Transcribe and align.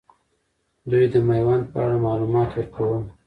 دوي 0.89 1.05
د 1.13 1.15
میوند 1.27 1.63
په 1.71 1.77
اړه 1.85 1.97
معلومات 2.05 2.49
ورکول. 2.53 3.01